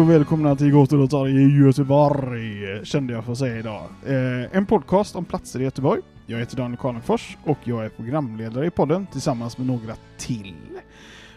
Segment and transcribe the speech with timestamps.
[0.00, 3.82] och välkomna till Gator i Göteborg, kände jag för att säga idag.
[4.06, 6.00] Eh, en podcast om platser i Göteborg.
[6.26, 10.54] Jag heter Daniel Karlenfors och jag är programledare i podden tillsammans med några till.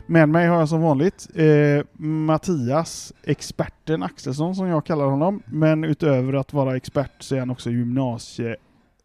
[0.05, 5.41] Med mig har jag som vanligt eh, Mattias, experten Axelsson som jag kallar honom.
[5.45, 8.55] Men utöver att vara expert så är han också gymnasie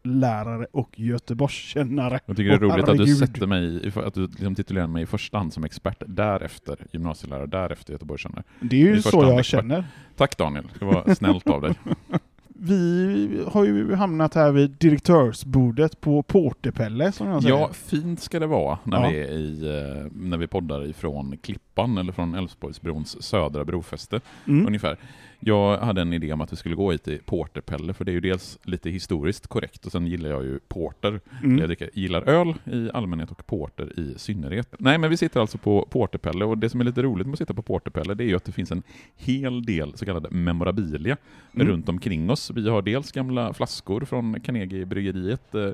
[0.03, 2.19] gymnasielärare och Göteborgskännare.
[2.25, 5.05] Jag tycker det är roligt att du sätter mig, att du liksom titulerar mig i
[5.05, 8.43] första hand som expert, därefter gymnasielärare, därefter Göteborgskännare.
[8.61, 9.45] Det är ju i så jag expert.
[9.45, 9.85] känner.
[10.17, 11.73] Tack Daniel, det var snällt av dig.
[12.61, 17.55] Vi har ju hamnat här vid direktörsbordet på Portepelle som jag säger.
[17.55, 19.09] Ja, fint ska det vara när, Ja.
[19.09, 19.67] vi, är i,
[20.01, 24.67] eh, när vi poddar ifrån Klippan, eller från Älvsborgsbrons södra brofäste, Mm.
[24.67, 24.97] ungefär.
[25.39, 28.13] Jag hade en idé om att vi skulle gå hit till Porterpelle, för det är
[28.13, 31.19] ju dels lite historiskt korrekt, och sen gillar jag ju porter.
[31.43, 31.57] Mm.
[31.59, 34.75] Jag dricker, gillar öl i allmänhet och porter i synnerhet.
[34.79, 37.39] Nej, men vi sitter alltså på Porterpelle och det som är lite roligt med att
[37.39, 38.83] sitta på Porterpelle det är ju att det finns en
[39.15, 41.17] hel del så kallade memorabilia
[41.53, 41.67] Mm.
[41.67, 42.51] runt omkring oss.
[42.55, 45.71] Vi har dels gamla flaskor från Carnegie-bryggeriet, eh,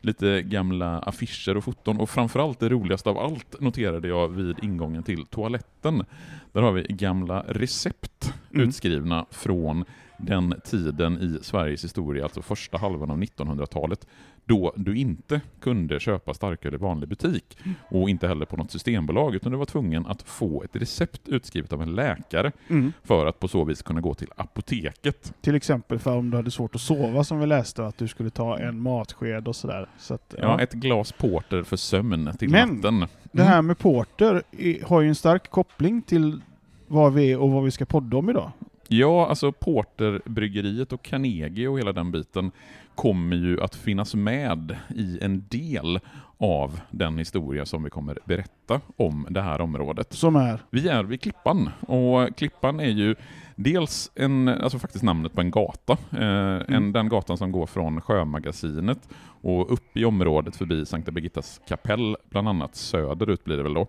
[0.00, 5.02] lite gamla affischer och foton och framförallt det roligaste av allt noterade jag vid ingången
[5.02, 6.04] till toaletten.
[6.52, 8.68] Där har vi gamla recept Mm.
[8.68, 9.84] utskrivna från
[10.18, 14.06] den tiden i Sveriges historia, alltså första halvan av 1900-talet,
[14.48, 19.34] då du inte kunde köpa starköl i vanlig butik och inte heller på något systembolag,
[19.34, 22.92] utan du var tvungen att få ett recept utskrivet av en läkare Mm.
[23.04, 25.34] för att på så vis kunna gå till apoteket.
[25.40, 28.30] Till exempel för om du hade svårt att sova som vi läste, att du skulle
[28.30, 29.88] ta en matsked och sådär.
[29.98, 30.42] Så att, ja.
[30.42, 33.06] Ja, ett glas porter för sömn till Men, natten.
[33.32, 34.42] Det här med porter
[34.84, 36.40] har ju en stark koppling till
[36.86, 38.50] vad vi är och vad vi ska podda om idag.
[38.90, 42.50] Ja, alltså Porterbryggeriet och Carnegie och hela den biten
[42.94, 46.00] kommer ju att finnas med i en del
[46.38, 50.12] av den historia som vi kommer berätta om det här området.
[50.12, 53.14] Som är, Vi är vid Klippan, och Klippan är ju
[53.56, 55.92] dels en, alltså faktiskt namnet på en gata.
[56.12, 59.08] Eh, en, den gatan som går från Sjömagasinet
[59.40, 63.86] och upp i området förbi Sankta Birgittas kapell, bland annat söderut blir det väl då,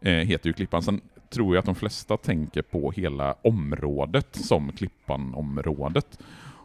[0.00, 0.82] eh, heter ju Klippan.
[0.82, 1.00] Sen
[1.32, 6.18] tror jag att de flesta tänker på hela området som Klippan-området.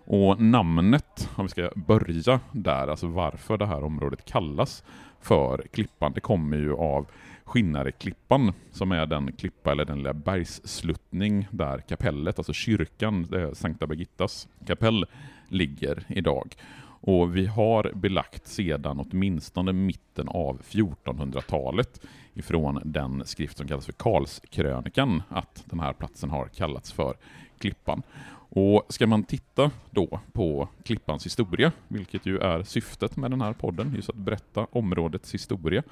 [0.05, 4.83] Och namnet, om vi ska börja där, alltså varför det här området kallas
[5.21, 7.05] för Klippan, det kommer ju av
[7.43, 13.87] Skinnareklippan, som är den klippa eller den lilla bergssluttning där kapellet, alltså kyrkan, eh, Sankta
[13.87, 15.05] Birgittas kapell,
[15.49, 16.55] ligger idag.
[17.01, 22.01] Och vi har belagt sedan åtminstone mitten av 1400-talet
[22.33, 27.15] ifrån den skrift som kallas för Karlskrönikan att den här platsen har kallats för
[27.59, 28.01] Klippan.
[28.49, 33.53] Och ska man titta då på Klippans historia, vilket ju är syftet med den här
[33.53, 35.83] podden, just att berätta områdets historia,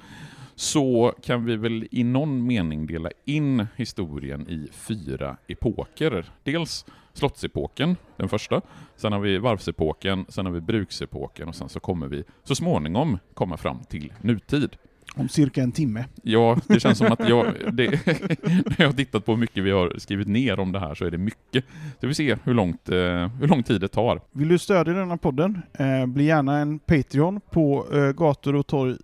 [0.54, 6.26] så kan vi väl i någon mening dela in historien i fyra epoker.
[6.42, 8.60] Dels slottsepoken, den första,
[8.96, 13.18] sen har vi varvsepoken, sen har vi bruksepoken och sen så kommer vi så småningom
[13.34, 14.76] komma fram till nutid.
[15.14, 16.04] om cirka en timme.
[16.22, 17.90] Ja, det känns som att jag, det,
[18.46, 21.04] när jag har tittat på hur mycket vi har skrivit ner om det här så
[21.04, 21.64] är det mycket.
[22.00, 22.96] Så vi ser hur, långt, eh,
[23.28, 24.20] hur lång tid det tar.
[24.32, 25.62] Vill du stödja denna podden?
[25.78, 28.96] Eh, bli gärna en Patreon på eh, gator och torg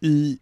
[0.00, 0.38] i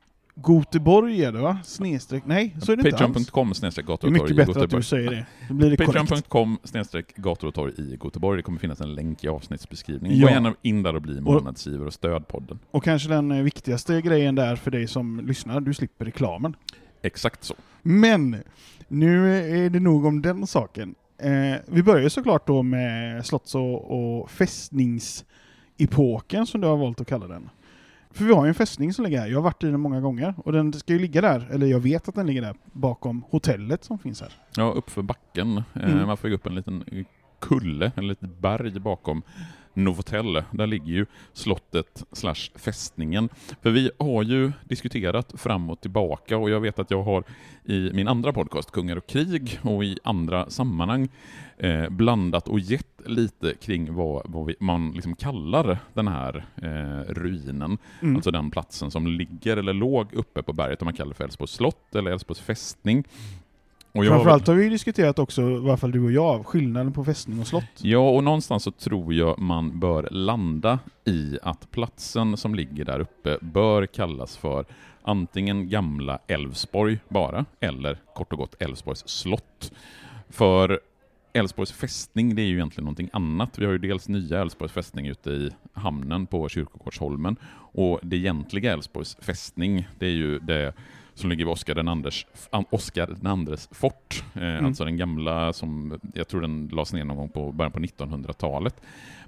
[1.33, 1.59] Det va?
[1.65, 3.59] Snedstreck, nej så är det inte alls.
[3.59, 5.27] Snedstreck gator och torg mycket bättre att du säger det.
[5.49, 5.87] Då blir det.
[5.87, 8.37] Patreon.com snedstreck gator och torg i Göteborg.
[8.37, 10.19] Det kommer finnas en länk i avsnittsbeskrivningen.
[10.19, 10.27] Ja.
[10.27, 12.59] Gå gärna in där och bli månadsgivare och stöd podden.
[12.71, 16.57] Och kanske den eh, viktigaste grejen där för dig som lyssnar, du slipper reklamen.
[17.03, 17.55] Exakt så.
[17.83, 18.37] Men,
[18.89, 20.95] nu är det nog om den saken.
[21.19, 27.07] Eh, vi börjar såklart då med slotts och, och fästningsepoken som du har valt att
[27.07, 27.51] kalla den.
[28.17, 30.01] För vi har ju en fästning som ligger här, jag har varit i den många
[30.01, 33.25] gånger, och den ska ju ligga där, eller jag vet att den ligger där, bakom
[33.31, 34.33] hotellet som finns här.
[34.57, 35.57] Ja, uppför backen.
[35.75, 36.07] Eh, Mm.
[36.07, 36.85] Man får gå upp en liten
[37.41, 39.23] kulle, en litet berg bakom
[39.77, 40.43] Novotel.
[40.51, 43.29] Där ligger ju slottet slash fästningen.
[43.63, 47.25] För vi har ju diskuterat fram och tillbaka och jag vet att jag har
[47.65, 51.09] i min andra podcast, Kungar och krig, och i andra sammanhang
[51.59, 57.15] eh, blandat och gett lite kring vad, vad vi, man liksom kallar den här eh,
[57.15, 57.79] ruinen.
[58.03, 58.17] Mm.
[58.17, 61.25] Alltså den platsen som ligger eller låg uppe på berget, om man kallar det för
[61.25, 63.05] Älvsborgs slott eller Älvsborgs fästning.
[63.97, 67.05] Och jag Framförallt har vi diskuterat också, i varje fall du och jag, skillnaden på
[67.05, 67.65] fästning och slott.
[67.79, 73.01] Ja, och någonstans så tror jag man bör landa i att platsen som ligger där
[73.01, 74.65] uppe bör kallas för
[75.03, 79.73] antingen gamla Älvsborg bara, eller kort och gott Älvsborgs slott.
[80.29, 80.81] För
[81.33, 83.59] Älvsborgs fästning, det är ju egentligen någonting annat.
[83.59, 87.37] Vi har ju dels nya Älvsborgs fästning ute i hamnen på Kyrkogårdsholmen,
[87.73, 90.73] och det egentliga Älvsborgs fästning, det är ju det
[91.17, 95.53] som ligger vid Oscar den, Anders, an- Oscar den andres fort, eh, alltså den gamla
[95.53, 98.81] som, jag tror den lades ner någon gång på början på 1900-talet.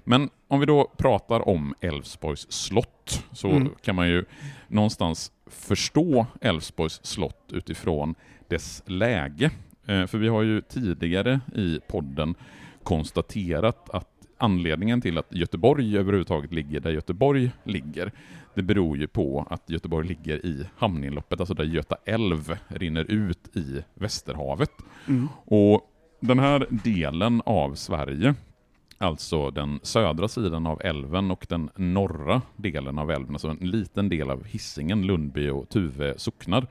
[0.03, 3.69] Men om vi då pratar om Älvsborgs slott, så Mm.
[3.81, 4.25] kan man ju
[4.67, 8.15] någonstans förstå Älvsborgs slott utifrån
[8.47, 9.51] dess läge.
[9.85, 12.35] Eh, För vi har ju tidigare i podden
[12.83, 14.07] konstaterat att
[14.37, 18.11] anledningen till att Göteborg överhuvudtaget ligger där Göteborg ligger,
[18.59, 23.55] det beror ju på att Göteborg ligger i hamninloppet, alltså där Göta älv rinner ut
[23.57, 24.71] i Västerhavet.
[25.07, 25.27] Mm.
[25.45, 25.81] Och
[26.19, 28.35] den här delen av Sverige,
[28.97, 34.09] alltså den södra sidan av älven och den norra delen av älven, alltså en liten
[34.09, 36.67] del av Hisingen, Lundby och Tuve socknar,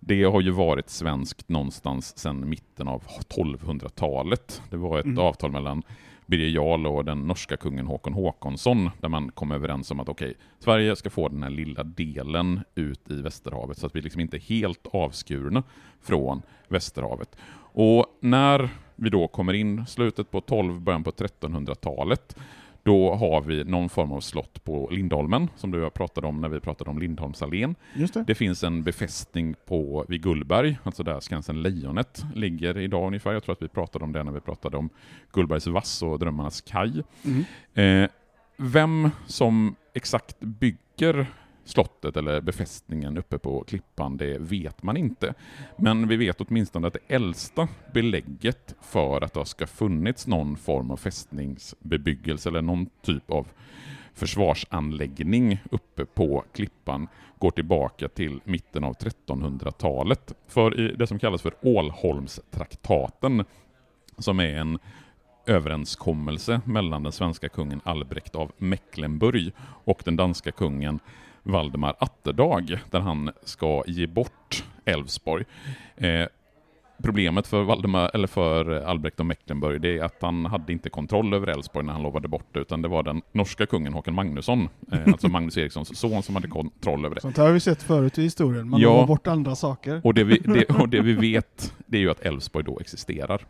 [0.00, 4.62] det har ju varit svenskt någonstans sedan mitten av 1200-talet.
[4.70, 5.18] Det var ett Mm.
[5.18, 5.82] avtal mellan
[6.26, 10.34] Birger Jarl och den norska kungen Håkon Håkonsson, där man kom överens om att okej,
[10.58, 14.36] Sverige ska få den här lilla delen ut i Västerhavet, så att vi liksom inte
[14.36, 15.62] är helt avskurna
[16.02, 17.36] från Västerhavet.
[17.72, 22.36] Och när vi då kommer in slutet på 12, början på 1300-talet,
[22.86, 26.60] då har vi någon form av slott på Lindholmen, som du pratade om när vi
[26.60, 27.74] pratade om Lindholmsallén.
[27.94, 28.24] Just det.
[28.26, 33.32] Det finns en befästning på, vid Gullberg, alltså där Skansen Lejonet ligger idag ungefär.
[33.32, 34.90] Jag tror att vi pratade om det när vi pratade om
[35.32, 37.02] Gullbergs vass och Drömmarnas kaj.
[37.24, 37.44] Mm.
[38.04, 38.10] Eh,
[38.56, 41.26] vem som exakt bygger
[41.66, 45.34] slottet eller befästningen uppe på klippan, det vet man inte.
[45.76, 50.90] Men vi vet åtminstone att det äldsta belägget för att det ska funnits någon form
[50.90, 53.46] av fästningsbebyggelse eller någon typ av
[54.14, 57.08] försvarsanläggning uppe på klippan
[57.38, 60.34] går tillbaka till mitten av 1300-talet.
[60.46, 63.44] För i det som kallas för Ålholmstraktaten,
[64.18, 64.78] som är en
[65.46, 69.52] överenskommelse mellan den svenska kungen Albrekt av Mecklenburg
[69.84, 71.00] och den danska kungen
[71.46, 75.44] Valdemar Atterdag, där han ska ge bort Älvsborg.
[75.96, 76.26] Eh,
[77.02, 81.34] Problemet för, Valdemar, eller för Albrecht av Mecklenburg det är att han hade inte kontroll
[81.34, 84.68] över Älvsborg när han lovade bort det, utan det var den norska kungen Håkan Magnusson,
[84.92, 87.20] eh, alltså Magnus Erikssons son, som hade kontroll över det.
[87.20, 88.68] Sånt här har vi sett förut i historien.
[88.70, 88.88] Man Ja.
[88.88, 90.00] lovar bort andra saker.
[90.04, 93.46] Och det, vi, det, och det vi vet, det är ju att Älvsborg då existerar.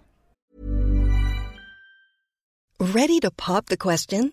[2.79, 4.33] Ready to pop the question?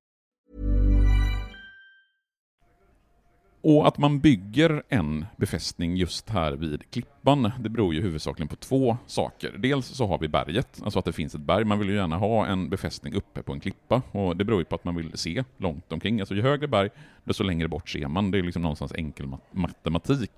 [3.63, 8.55] Och att man bygger en befästning just här vid klippan, det beror ju huvudsakligen på
[8.55, 9.55] två saker.
[9.57, 11.65] Dels så har vi berget, alltså att det finns ett berg.
[11.65, 14.65] Man vill ju gärna ha en befästning uppe på en klippa, och det beror ju
[14.65, 16.19] på att man vill se långt omkring.
[16.19, 16.89] Alltså ju högre berg,
[17.23, 18.31] desto längre bort ser man.
[18.31, 20.31] Det är liksom någonstans enkel mat- matematik.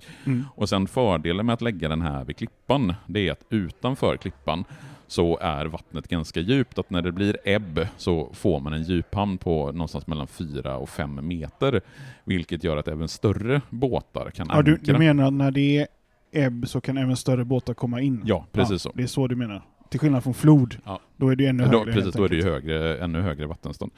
[0.56, 4.65] Och sen fördelen med att lägga den här vid klippan, det är att utanför klippan
[5.08, 9.38] så är vattnet ganska djupt, att när det blir ebb så får man en djuphamn
[9.38, 11.82] på någonstans mellan 4 och 5 meter,
[12.24, 14.94] vilket gör att även större båtar kan Ja, du, ankra.
[14.94, 15.88] du menar att när det är
[16.32, 18.22] ebb så kan även större båtar komma in?
[18.26, 18.92] Ja, precis så.
[18.96, 19.62] Det är så du menar?
[19.90, 21.00] Till skillnad från flod, Ja.
[21.18, 23.46] då är det ännu Då, högre precis, helt då är det ju högre, ännu högre
[23.48, 23.92] vattenstånd.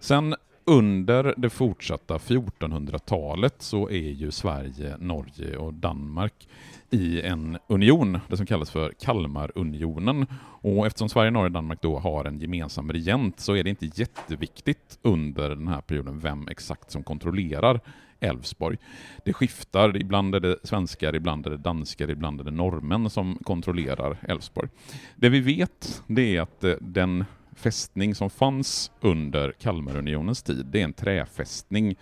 [0.00, 0.34] Sen
[0.64, 6.48] under det fortsatta 1400-talet så är ju Sverige, Norge och Danmark
[6.90, 10.26] i en union, det som kallas för Kalmarunionen.
[10.62, 13.90] Och eftersom Sverige, Norge och Danmark då har en gemensam regent så är det inte
[13.94, 17.80] jätteviktigt under den här perioden vem exakt som kontrollerar
[18.20, 18.76] Älvsborg.
[19.24, 23.38] Det skiftar, ibland är det svenskar, ibland är det danskar, ibland är det norrmän som
[23.44, 24.68] kontrollerar Älvsborg.
[25.16, 27.24] Det vi vet, det är att eh, den
[27.56, 31.96] fästning som fanns under Kalmarunionens tid, det är en träfästning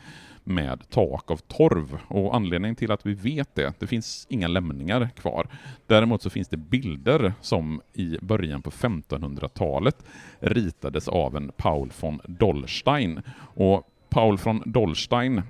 [0.44, 1.98] med tak av torv.
[2.08, 5.46] Och anledningen till att vi vet det, det finns inga lämningar kvar.
[5.86, 9.96] Däremot så finns det bilder som i början på 1500-talet
[10.40, 13.22] ritades av en Paul von Dollstein.
[13.38, 15.42] Och Paul von Dollstein,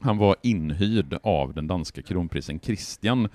[0.00, 3.28] han var inhyrd av den danska kronprinsen Christian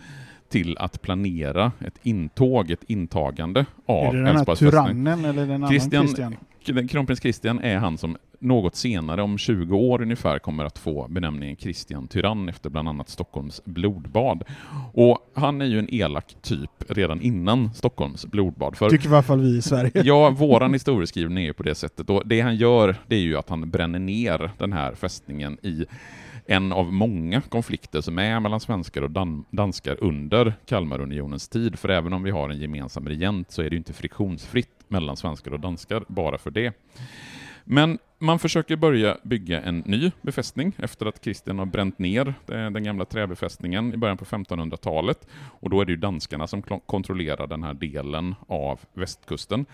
[0.50, 5.52] till att planera ett intåg, ett intagande av Är det den här tyrannen eller den
[5.52, 6.88] annan Christian, Christian?
[6.88, 11.56] Kronprins Christian är han som något senare, om 20 år ungefär, kommer att få benämningen
[11.56, 14.44] Christian Tyrann efter bland annat Stockholms blodbad.
[14.94, 18.78] Och han är ju en elak typ redan innan Stockholms blodbad.
[18.78, 19.92] För Tycker i alla fall vi i Sverige.
[20.08, 22.10] Ja, våran historieskrivning är ju på det sättet.
[22.10, 25.86] Och det han gör, det är ju att han bränner ner den här fästningen i
[26.48, 31.80] en av många konflikter som är mellan svenskar och dan danskar under Kalmarunionens tid.
[31.80, 35.18] För även om vi har en gemensam regent så är det ju inte friktionsfritt mellan
[35.18, 36.74] svenskar och danskar bara för det.
[37.64, 42.70] Men man försöker börja bygga en ny befästning efter att Kristian har bränt ner eh,
[42.72, 45.28] den gamla träbefästningen i början på 1500-talet.
[45.60, 49.66] Och då är det ju danskarna som kontrollerar den här delen av västkusten.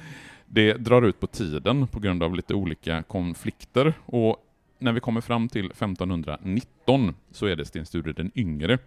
[0.46, 4.38] Det drar ut på tiden på grund av lite olika konflikter och
[4.80, 8.78] när vi kommer fram till 1519 så är det Sten Sture den yngre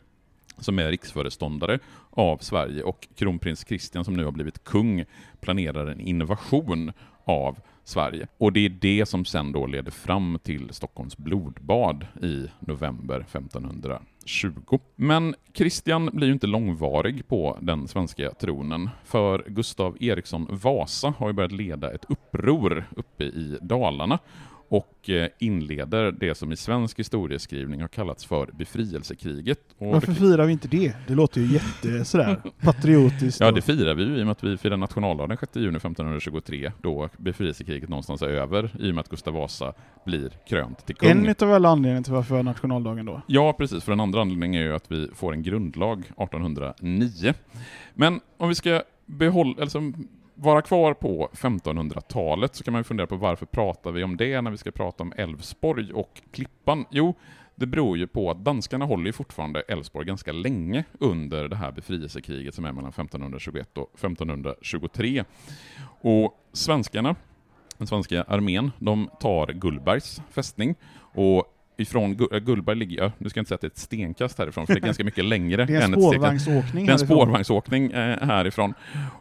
[0.59, 1.79] som är riksföreståndare
[2.11, 5.05] av Sverige och kronprins Kristian som nu har blivit kung
[5.41, 6.93] planerar en invasion
[7.25, 8.27] av Sverige.
[8.39, 14.79] Och det är det som sen då leder fram till Stockholms blodbad i november 1520.
[14.97, 21.27] Men Kristian blir ju inte långvarig på den svenska tronen, för Gustav Eriksson Vasa har
[21.27, 24.19] ju börjat leda ett uppror uppe i Dalarna
[24.69, 29.59] och eh, inleder det som i svensk historieskrivning har kallats för befrielsekriget.
[29.79, 30.93] Och Varför firar vi inte det?
[31.09, 33.41] Det låter ju jätte sådär patriotiskt.
[33.41, 35.77] Ja, det firar vi ju i och med att vi firar nationaldagen den 6 juni
[35.77, 39.73] 1523, då befrielsekriget någonstans är över, i och med att Gustav Vasa
[40.05, 41.11] blir krönt till kung.
[41.11, 43.23] En utav alla anledningar till varför nationaldagen då.
[43.27, 43.85] Ja, precis.
[43.85, 47.35] För den andra anledningen är ju att vi får en grundlag 1809.
[47.95, 49.93] Men om vi ska behålla, alltså,
[50.37, 54.41] vara kvar på 1500-talet så kan man ju fundera på varför pratar vi om det
[54.41, 56.85] när vi ska prata om Älvsborg och Klippan?
[56.91, 57.15] Jo,
[57.55, 61.73] det beror ju på att danskarna håller ju fortfarande Älvsborg ganska länge under det här
[61.73, 65.25] befrielsekriget som är mellan 1521 och 1523.
[66.01, 67.17] Och svenskarna,
[67.79, 73.39] den svenska armén, de tar Gullbergs fästning och ifrån äh, Gullberg ligger, ja, nu ska
[73.39, 75.65] jag inte säga att det är ett stenkast härifrån, för det är ganska mycket längre
[75.67, 78.75] Det är en spårvagnsåkning Det är en spårvagnsåkning eh, härifrån.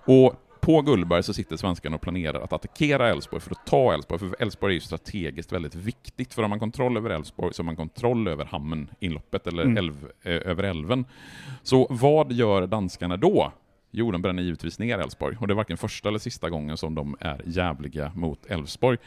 [0.06, 4.20] Och på Gullberg så sitter svenskarna och planerar att attackera Älvsborg för att ta Älvsborg,
[4.20, 7.66] för Älvsborg är ju strategiskt väldigt viktigt, för har man kontroll över Älvsborg så har
[7.66, 9.78] man kontroll över hamninloppet, eller Mm.
[9.78, 11.06] älv, eh, över älven.
[11.64, 13.52] Så vad gör danskarna då?
[13.98, 16.96] Jo, de bränner givetvis ner Älvsborg, och det är varken första eller sista gången som
[16.96, 18.98] de är jävliga mot Älvsborg.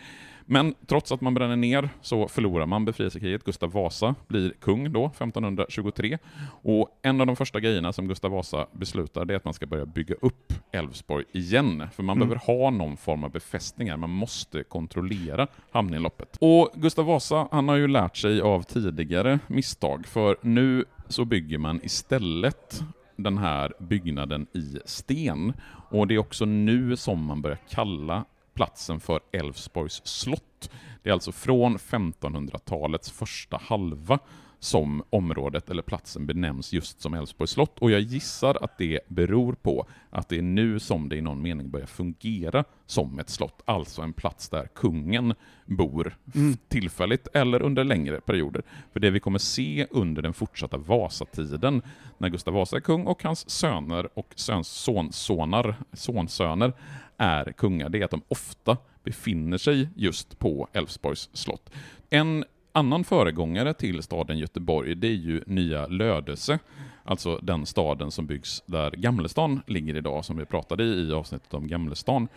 [0.50, 3.44] Men trots att man bränner ner så förlorar man befrielsekriget.
[3.44, 6.18] Gustav Vasa blir kung då, 1523.
[6.62, 9.66] Och en av de första grejerna som Gustav Vasa beslutar det är att man ska
[9.66, 11.88] börja bygga upp Älvsborg igen.
[11.92, 12.28] För man Mm.
[12.28, 16.36] behöver ha någon form av befästningar, man måste kontrollera hamninloppet.
[16.40, 21.58] Och Gustav Vasa, han har ju lärt sig av tidigare misstag, för nu så bygger
[21.58, 22.80] man istället
[23.18, 25.52] den här byggnaden i sten.
[25.90, 30.70] Och det är också nu som man börjar kalla platsen för Älvsborgs slott.
[31.02, 34.18] Det är alltså från 1500-talets första halva
[34.60, 37.78] som området eller platsen benämns just som Älvsborgs slott.
[37.78, 41.42] Och jag gissar att det beror på att det är nu som det i någon
[41.42, 45.34] mening börjar fungera som ett slott, alltså en plats där kungen
[45.66, 46.56] bor Mm.
[46.68, 48.62] tillfälligt eller under längre perioder.
[48.92, 51.82] För det vi kommer se under den fortsatta Vasatiden,
[52.18, 56.72] när Gustav Vasa är kung och hans söner och söns sonsonar, sonsöner
[57.16, 61.70] är kungar, det är att de ofta befinner sig just på Älvsborgs slott.
[62.10, 62.44] En
[62.78, 66.58] annan föregångare till staden Göteborg, det är ju Nya Lödöse,
[67.04, 71.54] alltså den staden som byggs där Gamlestan ligger idag, som vi pratade i i avsnittet
[71.54, 72.28] om Gamlestan.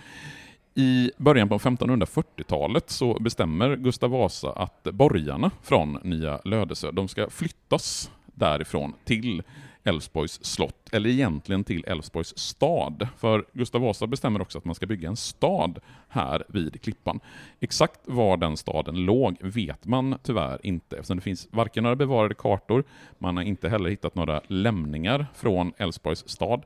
[0.75, 7.29] I början på 1540-talet så bestämmer Gustav Vasa att borgarna från Nya Lödöse, de ska
[7.29, 9.43] flyttas därifrån till
[9.83, 13.07] Älvsborgs slott eller egentligen till Älvsborgs stad.
[13.17, 17.19] För Gustav Vasa bestämmer också att man ska bygga en stad här vid Klippan.
[17.59, 22.35] Exakt var den staden låg vet man tyvärr inte eftersom det finns varken några bevarade
[22.35, 22.83] kartor,
[23.17, 26.63] man har inte heller hittat några lämningar från Älvsborgs stad.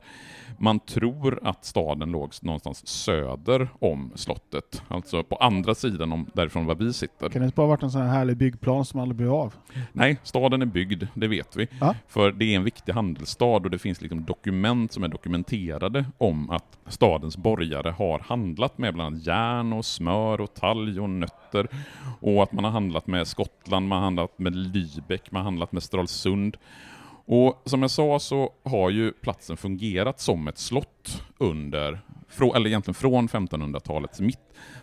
[0.58, 6.66] Man tror att staden låg någonstans söder om slottet, alltså på andra sidan om därifrån
[6.66, 7.28] var vi sitter.
[7.28, 9.54] Kan det inte bara varit en sån här härlig byggplan som aldrig blev av?
[9.92, 11.68] Nej, staden är byggd, det vet vi.
[11.80, 11.94] Ja.
[12.08, 16.50] För det är en viktig handelsstad och det finns liksom dokument som är dokumenterade om
[16.50, 21.68] att stadens borgare har handlat med bland annat järn och smör och talg och nötter.
[22.20, 25.72] Och att man har handlat med Skottland, man har handlat med Lübeck, man har handlat
[25.72, 26.56] med Stralsund.
[27.26, 32.00] Och som jag sa så har ju platsen fungerat som ett slott under,
[32.54, 34.38] eller egentligen från 1500-talets mitt.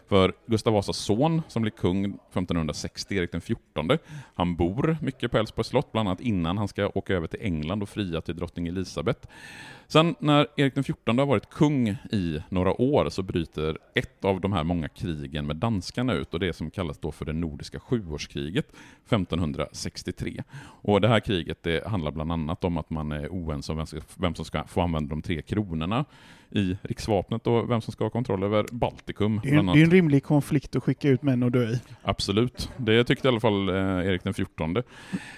[0.10, 3.97] För Gustav Vasas son, som blev kung 1560, Erik den XIV,
[4.35, 7.83] han bor mycket på Älvsborgs slott, bland annat innan han ska åka över till England
[7.83, 9.27] och fria till drottning Elisabeth.
[9.87, 14.41] Sen när Erik den XIV har varit kung i några år så bryter ett av
[14.41, 17.79] de här många krigen med danskarna ut och det som kallas då för det nordiska
[17.79, 18.65] sjuårskriget
[19.05, 20.43] 1563.
[20.61, 23.85] Och det här kriget det handlar bland annat om att man är oense om
[24.17, 26.05] vem, som ska få använda de tre kronorna
[26.49, 29.41] i riksvapnet och vem som ska ha kontroll över Baltikum.
[29.43, 31.81] Det är, en, det är en rimlig konflikt att skicka ut män och dö i.
[32.03, 32.23] Absolut,
[32.77, 34.84] det tyckte i alla fall eh, Erik den XIV.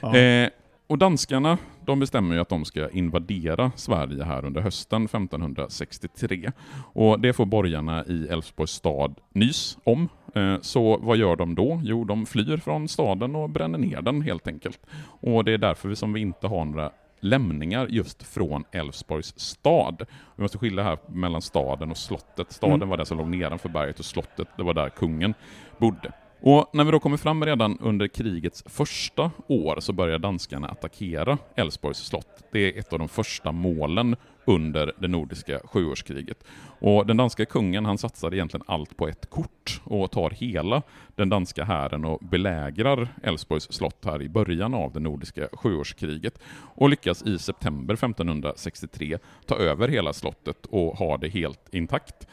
[0.02, 0.18] Ja.
[0.18, 0.50] Eh,
[0.88, 6.52] och danskarna, de bestämmer ju att de ska invadera Sverige här under hösten 1563.
[6.94, 10.10] Och det får borgarna i Älvsborgs stad nys om.
[10.36, 11.82] Eh, så vad gör de då?
[11.84, 14.80] Jo, de flyr från staden och bränner ner den helt enkelt.
[15.22, 20.06] Och det är därför som vi inte har några lämningar just från Älvsborgs stad.
[20.36, 22.52] Vi måste skilja här mellan staden och slottet.
[22.52, 22.90] Staden Mm.
[22.90, 25.34] var det som låg nedanför berget och slottet, det var där kungen
[25.78, 26.12] bodde.
[26.48, 31.38] Och när vi då kommer fram redan under krigets första år så börjar danskarna attackera
[31.56, 32.44] Älvsborgs slott.
[32.52, 36.44] Det är ett av de första målen under det nordiska sjuårskriget.
[36.80, 40.82] Och den danska kungen han satsar egentligen allt på ett kort och tar hela
[41.16, 46.40] den danska hären och belägrar Älvsborgs slott här i början av det nordiska sjuårskriget
[46.76, 52.28] och lyckas i september 1563 ta över hela slottet och ha det helt intakt.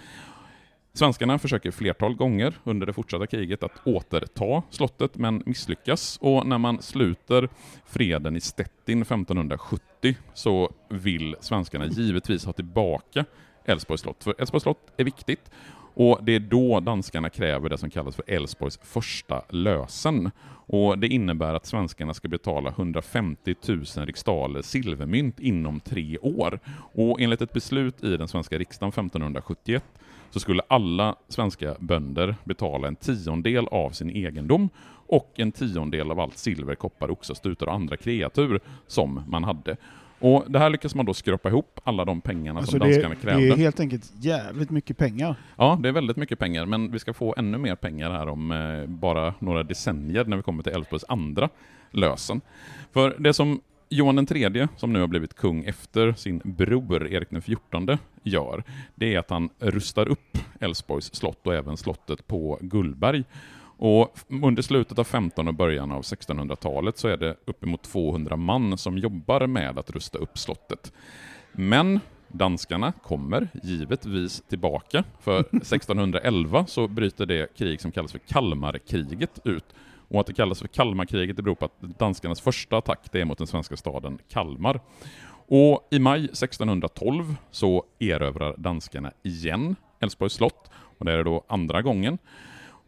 [0.94, 6.18] Svenskarna försöker flertal gånger under det fortsatta kriget att återta slottet, men misslyckas.
[6.20, 7.48] Och när man sluter
[7.87, 13.24] freden i Stettin 1570 så vill svenskarna givetvis ha tillbaka
[13.64, 14.24] Älvsborgs slott.
[14.24, 15.50] För Älvsborgs slott är viktigt.
[15.94, 20.31] Och det är då danskarna kräver det som kallas för Älvsborgs första lösen.
[20.66, 26.61] Och det innebär att svenskarna ska betala 150 000 riksdaler silvermynt inom tre år.
[26.94, 29.85] Och enligt ett beslut i den svenska riksdagen 1571
[30.33, 34.68] så skulle alla svenska bönder betala en tiondel av sin egendom
[35.07, 39.77] och en tiondel av allt silver, koppar, oxar, stutar och andra kreatur som man hade.
[40.18, 43.47] Och det här lyckas man då skrapa ihop alla de pengarna Alltså som danskarna krävde.
[43.47, 45.37] det är helt enkelt jävligt mycket pengar.
[45.57, 48.51] Ja, det är väldigt mycket pengar, men vi ska få ännu mer pengar här om
[48.53, 51.49] eh, bara några decennier när vi kommer till Älvsborgs andra
[51.90, 52.40] lösen.
[52.92, 53.61] För det som
[53.92, 58.64] Johan den tredje, som nu har blivit kung efter sin bror Erik den fjortonde, gör,
[58.94, 63.24] det är att han rustar upp Älvsborgs slott och även slottet på Gullberg.
[63.76, 68.78] Och under slutet av 1500 och början av 1600-talet så är det uppemot 200 man
[68.78, 70.92] som jobbar med att rusta upp slottet.
[71.52, 79.38] Men danskarna kommer givetvis tillbaka, för 1611 så bryter det krig som kallas för Kalmarkriget
[79.44, 79.74] ut.
[80.12, 83.25] Och att det kallas för Kalmarkriget det beror på att danskarnas första attack det är
[83.25, 84.81] mot den svenska staden Kalmar.
[85.46, 91.83] Och i maj 1612 så erövrar danskarna igen Älvsborgs slott, och det är då andra
[91.83, 92.18] gången.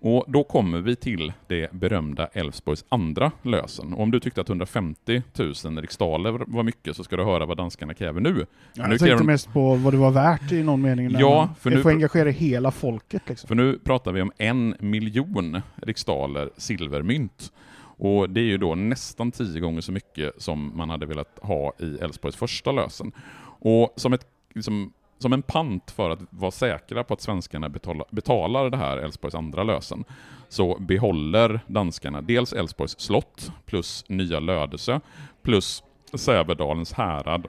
[0.07, 3.93] Och då kommer vi till det berömda Älvsborgs andra lösen.
[3.95, 5.23] Och om du tyckte att 150
[5.65, 8.47] 000 riksdaler var mycket så ska du höra vad danskarna kräver nu.
[8.75, 11.11] Ja, nu jag tänkte de- mest på vad det var värt i någon mening.
[11.19, 13.49] Ja, för nu- får engagera hela folket liksom.
[13.49, 17.53] För nu pratar vi om en miljon riksdaler silvermynt.
[17.97, 21.73] Och det är ju då nästan tio gånger så mycket som man hade velat ha
[21.79, 23.13] i Älvsborgs första lösen.
[23.61, 24.93] Och som, ett, liksom,
[25.25, 29.35] som en pant för att vara säkra på att svenskarna betala, betalar det här Älvsborgs
[29.35, 30.05] andra lösen,
[30.49, 35.01] så behåller danskarna dels Älvsborgs slott, plus Nya Lödöse,
[35.43, 35.83] plus
[36.15, 37.47] Sävedalens härad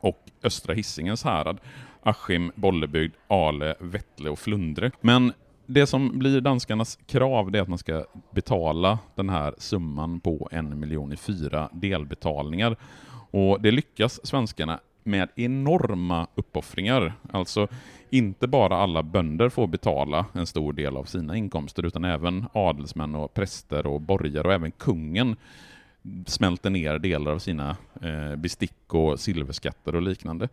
[0.00, 1.58] och Östra Hisingens härad,
[2.02, 4.90] Askim, Bollebygd, Ale, Vettle och Flundre.
[5.00, 5.32] Men
[5.66, 10.80] det som blir danskarnas krav är att man ska betala den här summan på en
[10.80, 12.76] miljon i fyra delbetalningar.
[13.30, 17.12] Och det lyckas svenskarna med enorma uppoffringar.
[17.32, 17.68] Alltså
[18.10, 23.14] inte bara alla bönder får betala en stor del av sina inkomster utan även adelsmän
[23.14, 25.36] och präster och borgare och även kungen
[26.26, 30.48] smälter ner delar av sina eh, bestick och silverskatter och liknande.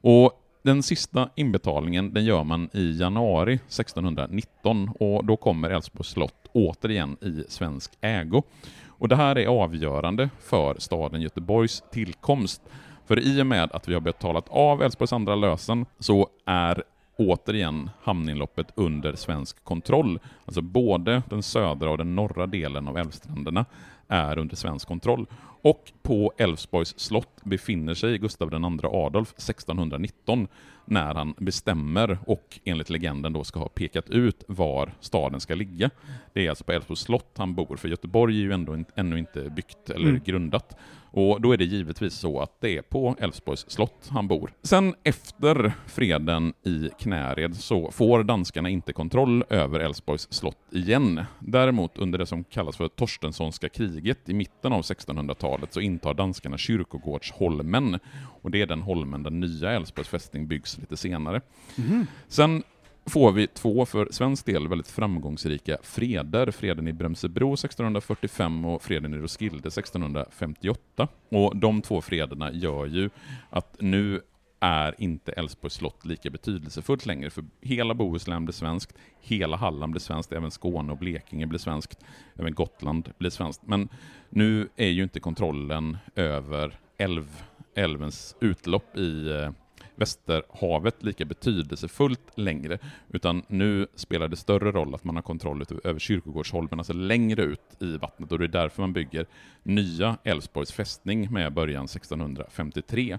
[0.00, 6.48] Och den sista inbetalningen den gör man i januari 1619 och då kommer Älvsborgs slott
[6.52, 8.42] återigen i svensk ägo.
[8.86, 12.62] Och det här är avgörande för staden Göteborgs tillkomst.
[13.08, 16.82] För i och med att vi har betalat av Älvsborgs andra lösen så är
[17.16, 20.18] återigen hamninloppet under svensk kontroll.
[20.44, 23.64] Alltså både den södra och den norra delen av älvstränderna
[24.08, 25.26] är under svensk kontroll.
[25.62, 30.48] Och på Älvsborgs slott befinner sig Gustav II Adolf 1619
[30.84, 35.90] när han bestämmer och enligt legenden då ska ha pekat ut var staden ska ligga.
[36.32, 39.50] Det är alltså på Älvsborgs slott han bor, för Göteborg är ju ändå ännu inte
[39.50, 40.22] byggt eller mm.
[40.24, 40.76] grundat.
[41.10, 44.52] Och då är det givetvis så att det är på Älvsborgs slott han bor.
[44.62, 51.24] Sen efter freden i Knäred så får danskarna inte kontroll över Älvsborgs slott igen.
[51.38, 56.58] Däremot under det som kallas för Torstenssonska kriget i mitten av 1600-talet så intar danskarna
[56.58, 57.98] Kyrkogårdsholmen.
[58.42, 61.40] Och det är den holmen där nya Älvsborgs fästning byggs lite senare.
[61.78, 62.06] Mm.
[62.28, 62.62] Sen
[63.08, 66.50] får vi två för svensk del väldigt framgångsrika freder.
[66.50, 71.08] Freden i Bremsebro 1645 och freden i Roskilde 1658.
[71.28, 73.10] Och de två frederna gör ju
[73.50, 74.20] att nu
[74.60, 80.00] är inte Älvsborgs slott lika betydelsefullt längre, för hela Bohuslän blir svenskt, hela Halland blir
[80.00, 82.04] svenskt, även Skåne och Blekinge blir svenskt,
[82.36, 83.62] även Gotland blir svenskt.
[83.66, 83.88] Men
[84.30, 87.42] nu är ju inte kontrollen över älv,
[87.74, 89.50] älvens utlopp i eh,
[89.98, 95.98] Västerhavet lika betydelsefullt längre, utan nu spelar det större roll att man har kontroll över
[95.98, 99.26] Kyrkogårdsholmen, alltså längre ut i vattnet, och det är därför man bygger
[99.62, 103.18] nya Älvsborgs fästning med början 1653.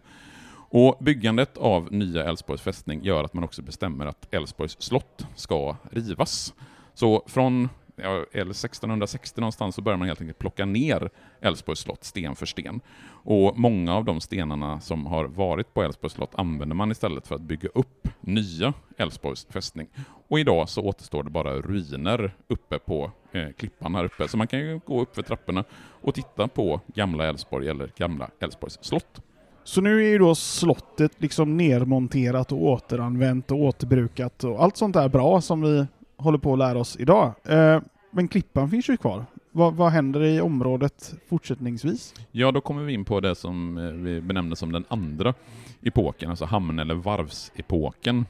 [0.72, 5.76] Och byggandet av nya Älvsborgs fästning gör att man också bestämmer att Älvsborgs slott ska
[5.92, 6.54] rivas.
[6.94, 7.70] Så från
[8.04, 11.10] ja, 1660 någonstans så börjar man helt enkelt plocka ner
[11.42, 12.82] Älvsborgs slott sten för sten.
[13.24, 17.36] Och många av de stenarna som har varit på Älvsborgs slott använder man istället för
[17.36, 19.88] att bygga upp nya Älvsborgs fästning.
[20.28, 24.48] Och idag så återstår det bara ruiner uppe på eh, klippan här uppe, så man
[24.48, 25.64] kan ju gå upp för trapporna
[26.02, 29.22] och titta på gamla Älvsborg eller gamla Älvsborgs slott.
[29.64, 34.94] Så nu är ju då slottet liksom nermonterat och återanvänt och återbrukat och allt sånt
[34.94, 35.88] där bra som vi
[36.20, 37.34] håller på att lära oss idag.
[37.46, 39.26] Eh, men Klippan finns ju kvar.
[39.52, 42.14] Vad, vad händer i området fortsättningsvis?
[42.32, 45.34] Ja, då kommer vi in på det som eh, vi benämner som den andra
[45.82, 48.26] epoken, alltså hamn eller varvsepoken.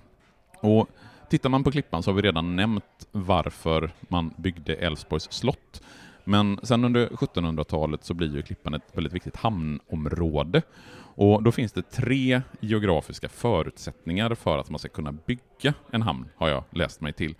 [0.62, 0.88] Och
[1.30, 5.82] tittar man på Klippan så har vi redan nämnt varför man byggde Älvsborgs slott.
[6.24, 10.62] Men sen under 1700-talet så blir ju Klippan ett väldigt viktigt hamnområde.
[11.20, 16.26] Och då finns det tre geografiska förutsättningar för att man ska kunna bygga en hamn,
[16.36, 17.36] har jag läst mig till.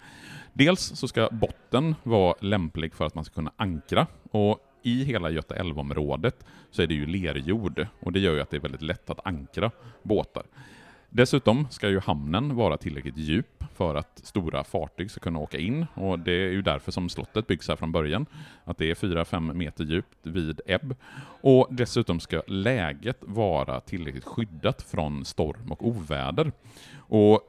[0.54, 5.30] Dels så ska botten vara lämplig för att man ska kunna ankra, och i hela
[5.30, 8.82] Göta älvområdet så är det ju lerjord, och det gör ju att det är väldigt
[8.82, 9.72] lätt att ankra
[10.04, 10.44] båtar.
[11.10, 15.86] Dessutom ska ju hamnen vara tillräckligt djup för att stora fartyg ska kunna åka in
[15.94, 18.26] och det är ju därför som slottet byggs här från början.
[18.64, 20.96] Att det är 4-5 meter djupt vid ebb.
[21.42, 26.52] Och dessutom ska läget vara tillräckligt skyddat från storm och oväder.
[26.98, 27.42] Och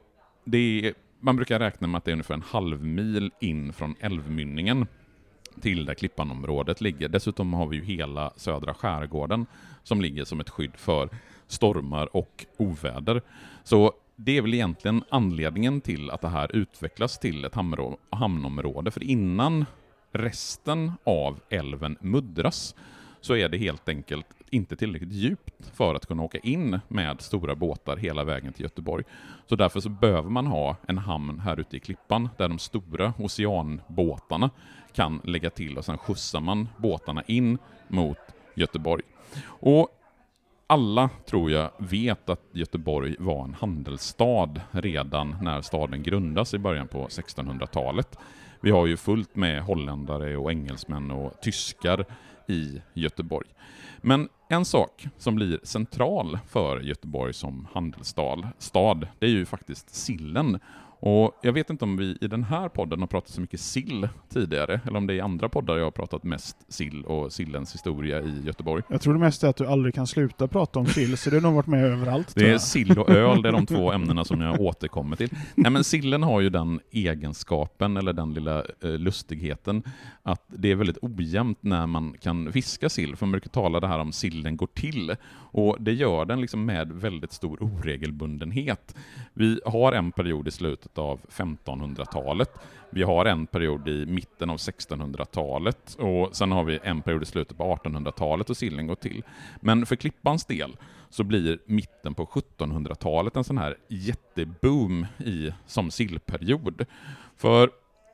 [0.43, 3.95] det är, man brukar räkna med att det är ungefär en halv mil in från
[3.99, 4.87] älvmynningen
[5.61, 7.09] till där Klippanområdet ligger.
[7.09, 9.45] Dessutom har vi ju hela södra skärgården
[9.83, 11.09] som ligger som ett skydd för
[11.47, 13.21] stormar och oväder.
[13.63, 17.55] Så det är väl egentligen anledningen till att det här utvecklas till ett
[18.09, 19.65] hamnområde, för innan
[20.11, 22.75] resten av älven muddras
[23.21, 27.55] så är det helt enkelt inte tillräckligt djupt för att kunna åka in med stora
[27.55, 29.03] båtar hela vägen till Göteborg.
[29.47, 33.13] Så därför så behöver man ha en hamn här ute i Klippan där de stora
[33.17, 34.49] oceanbåtarna
[34.93, 38.17] kan lägga till och sen skjutsar man båtarna in mot
[38.55, 39.03] Göteborg.
[39.45, 39.89] Och
[40.67, 46.87] alla, tror jag, vet att Göteborg var en handelsstad redan när staden grundas i början
[46.87, 48.17] på 1600-talet.
[48.61, 52.05] Vi har ju fullt med holländare och engelsmän och tyskar
[52.47, 53.47] i Göteborg.
[54.01, 59.95] Men en sak som blir central för Göteborg som handelsstad, stad, det är ju faktiskt
[59.95, 60.59] sillen.
[61.03, 64.09] Och Jag vet inte om vi i den här podden har pratat så mycket sill
[64.29, 67.73] tidigare, eller om det är i andra poddar jag har pratat mest sill och sillens
[67.73, 68.83] historia i Göteborg.
[68.87, 71.35] Jag tror det mest är att du aldrig kan sluta prata om sill, så det
[71.35, 72.35] har nog varit med överallt.
[72.35, 75.29] Det är sill och öl, det är de två ämnena som jag återkommer till.
[75.55, 79.83] Nej men sillen har ju den egenskapen, eller den lilla eh, lustigheten,
[80.23, 83.87] att det är väldigt ojämnt när man kan fiska sill, för man brukar tala det
[83.87, 85.15] här om sill sillen går till.
[85.53, 88.95] Och det gör den liksom med väldigt stor oregelbundenhet.
[89.33, 92.51] Vi har en period i slutet av 1500-talet,
[92.89, 97.25] vi har en period i mitten av 1600-talet och sen har vi en period i
[97.25, 99.23] slutet på 1800-talet och sillen går till.
[99.59, 100.77] Men för Klippans del
[101.09, 106.85] så blir mitten på 1700-talet en sån här jätteboom i, som sillperiod.
[107.37, 107.69] För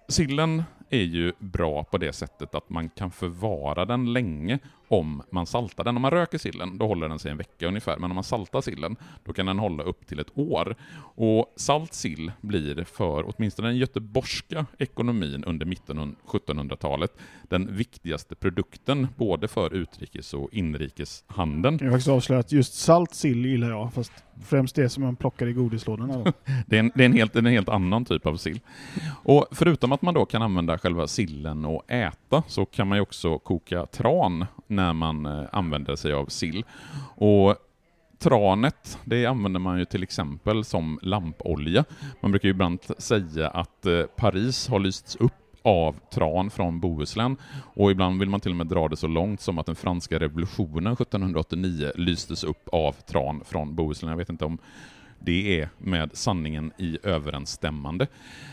[0.08, 5.46] sillen är ju bra på det sättet att man kan förvara den länge om man
[5.46, 5.96] saltar den.
[5.96, 8.62] Om man röker sillen, då håller den sig en vecka ungefär, men om man saltar
[8.62, 10.76] sillen, då kan den hålla upp till ett år.
[11.16, 18.36] Och salt sill blir för åtminstone den göteborgska ekonomin under mitten av 1700-talet den viktigaste
[18.36, 21.78] produkten, både för utrikes och inrikeshandeln.
[21.82, 24.12] Jag har faktiskt avslöjat att just salt sill gillar jag, fast
[24.44, 26.18] främst det som man plockar i godislådorna.
[26.68, 28.60] Det är, en, det, är en helt, en helt annan typ av sill.
[29.24, 33.02] Och förutom att man då kan använda själva sillen och äta, så kan man ju
[33.02, 36.66] också koka tran när man eh, använder sig av sill.
[37.16, 37.56] Och
[38.20, 41.86] Tranet, det använder man ju till exempel som lampolja.
[42.22, 47.38] Man brukar ju ibland säga att eh, Paris har lysts upp av tran från Bohuslän
[47.76, 50.20] och ibland vill man till och med dra det så långt som att den franska
[50.20, 54.10] revolutionen 1789 lystes upp av tran från Bohuslän.
[54.10, 54.58] Jag vet inte om
[55.20, 58.08] det är med sanningen i överensstämmande.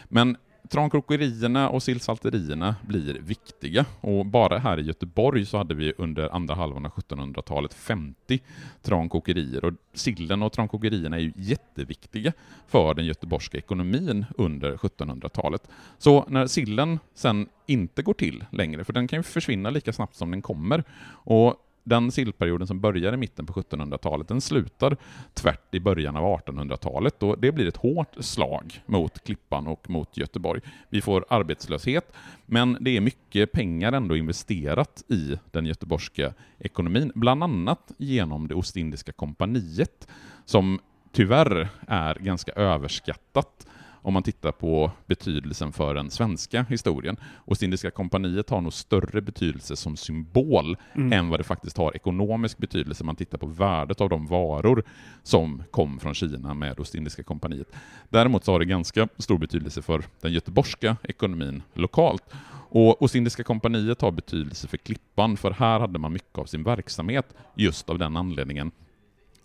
[0.08, 0.36] Men
[0.68, 6.54] trankokerierna och sillsalterierna blir viktiga och bara här i Göteborg så hade vi under andra
[6.54, 8.40] halvan av 1700-talet 50
[8.82, 12.32] trankokerier och sillen och trankokerierna är ju jätteviktiga
[12.66, 15.68] för den göteborgska ekonomin under 1700-talet.
[15.98, 20.16] Så när sillen sen inte går till längre, för den kan ju försvinna lika snabbt
[20.16, 24.96] som den kommer, och den sillperioden som börjar i mitten på 1700-talet, den slutar
[25.34, 30.16] tvärt i början av 1800-talet och det blir ett hårt slag mot Klippan och mot
[30.16, 30.60] Göteborg.
[30.88, 32.12] Vi får arbetslöshet,
[32.46, 38.54] men det är mycket pengar ändå investerat i den göteborgska ekonomin, bland annat genom det
[38.54, 40.08] Ostindiska kompaniet,
[40.44, 40.80] som
[41.12, 43.66] tyvärr är ganska överskattat
[44.04, 47.16] om man tittar på betydelsen för den svenska historien.
[47.44, 53.02] Ostindiska kompaniet har nog större betydelse som symbol än vad det faktiskt har ekonomisk betydelse
[53.02, 54.84] om man tittar på värdet av de varor
[55.22, 57.68] som kom från Kina med Ostindiska kompaniet.
[58.08, 62.24] Däremot så har det ganska stor betydelse för den göteborgska ekonomin lokalt.
[62.68, 67.34] Och Ostindiska kompaniet har betydelse för Klippan, för här hade man mycket av sin verksamhet
[67.54, 68.70] just av den anledningen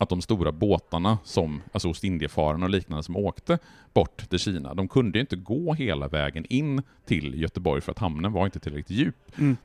[0.00, 3.58] att de stora båtarna, som alltså Ostindiefararna och liknande som åkte
[3.94, 7.98] bort till Kina, de kunde ju inte gå hela vägen in till Göteborg för att
[7.98, 9.16] hamnen var inte tillräckligt djup.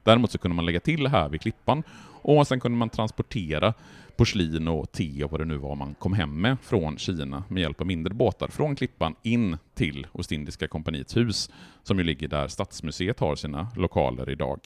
[0.04, 1.84] Däremot så kunde man lägga till här vid Klippan
[2.22, 3.74] och sen kunde man transportera
[4.18, 7.62] porslin och te och vad det nu var man kom hem med från Kina med
[7.62, 11.50] hjälp av mindre båtar från Klippan in till Ostindiska kompaniets hus,
[11.84, 14.60] som ju ligger där Stadsmuseet har sina lokaler idag.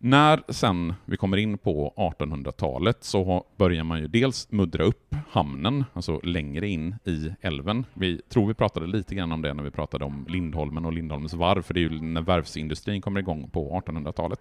[0.00, 5.84] När sen vi kommer in på 1800-talet så börjar man ju dels muddra upp hamnen,
[5.92, 7.86] alltså längre in i älven.
[7.94, 11.34] Vi tror vi pratade lite grann om det när vi pratade om Lindholmen och Lindholmens
[11.34, 14.40] varv, för det är ju när varvsindustrin kommer igång på 1800-talet.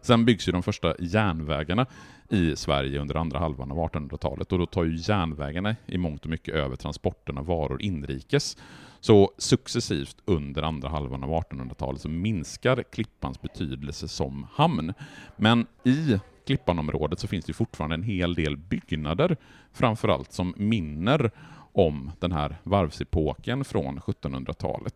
[0.00, 1.86] Sen byggs ju de första järnvägarna
[2.28, 6.30] i Sverige under andra halvan av 1800-talet och då tar ju järnvägarna i mångt och
[6.30, 8.56] mycket över transporten av varor inrikes.
[9.04, 14.94] Så successivt under andra halvan av 1800-talet så minskar Klippans betydelse som hamn.
[15.36, 19.36] Men i Klippanområdet så finns det fortfarande en hel del byggnader,
[19.72, 21.30] framförallt som minner
[21.72, 24.94] om den här varvsepoken från 1700-talet.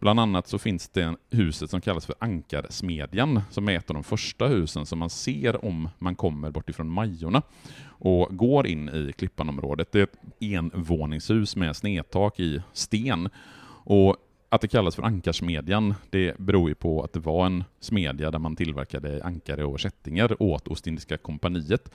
[0.00, 4.04] Bland annat så finns det huset som kallas för Ankarsmedjan, som är ett av de
[4.04, 7.42] första husen som man ser om man kommer bort ifrån Majorna
[7.88, 9.92] och går in i Klippanområdet.
[9.92, 13.28] Det är ett envåningshus med snedtak i sten.
[13.84, 14.16] Och
[14.52, 18.38] att det kallas för Ankarsmedjan, det beror ju på att det var en smedja där
[18.38, 21.90] man tillverkade ankare och kättingar åt Ostindiska kompaniet.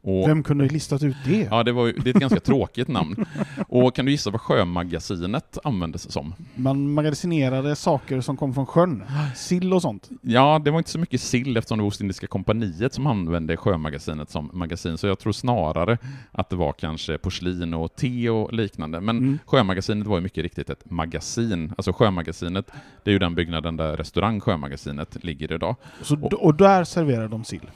[0.00, 1.48] Och Vem kunde listat ut det?
[1.50, 3.26] Ja, det, var ju, det är ett ganska tråkigt namn.
[3.68, 6.34] Och kan du gissa vad Sjömagasinet användes som?
[6.54, 9.04] Man magasinerade saker som kom från sjön.
[9.36, 10.10] Sill och sånt.
[10.22, 14.30] Ja, det var inte så mycket sill eftersom det var Ostindiska kompaniet som använde Sjömagasinet
[14.30, 15.98] som magasin, så jag tror snarare
[16.32, 19.00] att det var kanske porslin och te och liknande.
[19.00, 21.72] Men Sjömagasinet var ju mycket riktigt ett magasin.
[21.76, 22.70] Alltså Sjömagasinet,
[23.04, 25.76] det är ju den byggnaden där restaurang Sjömagasinet ligger idag.
[26.02, 27.70] Så, och där serverar de sill.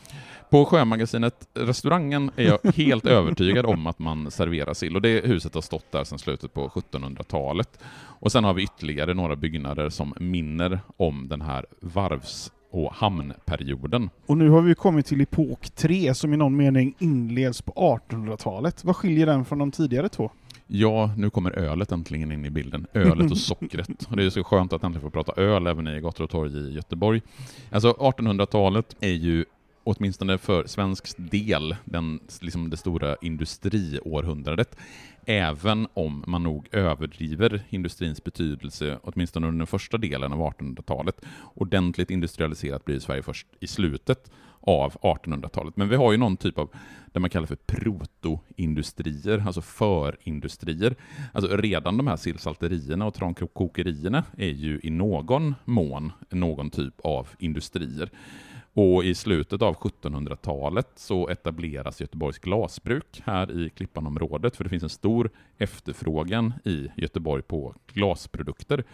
[0.51, 5.55] På Sjömagasinet, restaurangen, är jag helt övertygad om att man serverar sill, och det huset
[5.55, 7.79] har stått där sedan slutet på 1700-talet.
[8.21, 14.11] Och sen har vi ytterligare några byggnader som minner om den här varvs och hamnperioden.
[14.27, 18.85] Och nu har vi kommit till epok 3 som i någon mening inleds på 1800-talet.
[18.85, 20.31] Vad skiljer den från de tidigare två?
[20.73, 22.87] Ja, nu kommer ölet äntligen in i bilden.
[22.95, 23.89] Ölet och sockret.
[24.09, 26.59] Och det är så skönt att äntligen få prata öl även i gator och torg
[26.59, 27.23] i Göteborg.
[27.71, 29.45] Alltså 1800-talet är ju
[29.85, 34.77] åtminstone för svensk del, den, liksom det stora industriårhundradet,
[35.27, 41.25] även om man nog överdriver industrins betydelse, åtminstone under den första delen av 1800-talet.
[41.55, 44.31] Ordentligt industrialiserat blir Sverige först i slutet
[44.61, 45.77] av 1800-talet.
[45.77, 46.71] Men vi har ju någon typ av
[47.13, 50.97] det man kallar för protoindustrier, alltså förindustrier.
[51.33, 57.29] Alltså redan de här sillsalterierna och trankokerierna är ju i någon mån någon typ av
[57.39, 58.11] industrier.
[58.75, 64.83] Och i slutet av 1700-talet så etableras Göteborgs glasbruk här i Klippanområdet, för det finns
[64.83, 68.85] en stor efterfrågan i Göteborg på glasprodukter.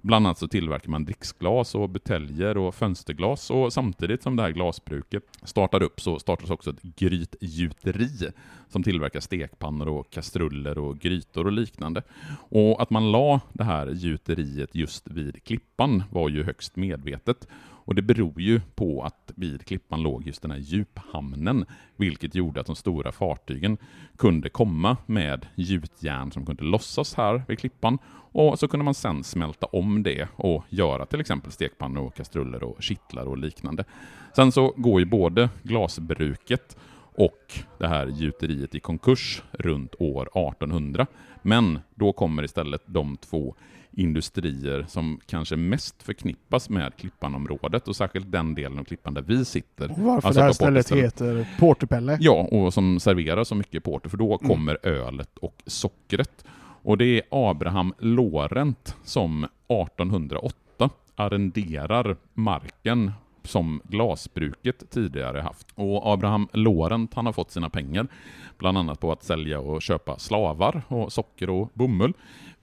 [0.00, 4.50] Bland annat så tillverkar man dricksglas och buteljer och fönsterglas och samtidigt som det här
[4.50, 8.30] glasbruket startar upp så startas också ett grytgjuteri
[8.68, 12.02] som tillverkar stekpannor och kastruller och grytor och liknande.
[12.50, 17.48] Och att man la det här gjuteriet just vid Klippan var ju högst medvetet
[17.84, 21.64] och det beror ju på att vid Klippan låg just den här djuphamnen,
[21.96, 23.76] vilket gjorde att de stora fartygen
[24.16, 27.98] kunde komma med gjutjärn som kunde lossas här vid Klippan
[28.32, 32.62] och så kunde man sen smälta om det och göra till exempel stekpannor, och kastruller
[32.62, 33.84] och kittlar och liknande.
[34.36, 36.76] Sen så går ju både glasbruket
[37.16, 41.06] och det här gjuteriet i konkurs runt år 1800.
[41.42, 43.54] Men då kommer istället de två
[43.96, 49.44] industrier som kanske mest förknippas med Klippanområdet och särskilt den delen av Klippan där vi
[49.44, 49.90] sitter.
[49.90, 52.18] Och varför Alltså det här stället heter Porterpelle?
[52.20, 54.48] Ja, och som serverar så mycket porter, för då Mm.
[54.48, 56.44] kommer ölet och sockret.
[56.82, 65.66] Och det är Abraham Lorent som 1808 arrenderar marken som glasbruket tidigare haft.
[65.74, 68.06] Och Abraham Lorent han har fått sina pengar
[68.58, 72.12] bland annat på att sälja och köpa slavar och socker och bomull,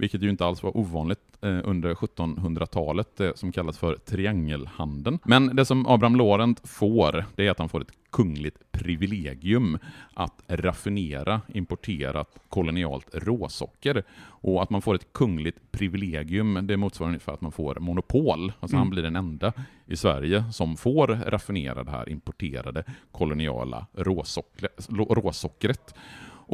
[0.01, 5.19] vilket ju inte alls var ovanligt eh, under 1700-talet, det som kallas för triangelhandeln.
[5.23, 9.77] Men det som Abraham Lorent får, det är att han får ett kungligt privilegium
[10.13, 14.03] att raffinera importerat kolonialt råsocker.
[14.21, 18.53] Och att man får ett kungligt privilegium, det motsvarar ungefär att man får monopol.
[18.59, 19.53] Alltså han blir den enda
[19.85, 25.95] i Sverige som får raffinera det här importerade koloniala råsockre, råsockret.